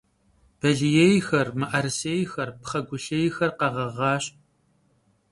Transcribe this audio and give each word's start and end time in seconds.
Baliêyxer, 0.59 1.47
mı'erısêyxer, 1.59 2.49
pxhegulhêyxer 2.61 3.51
kheğeğaş. 3.59 4.25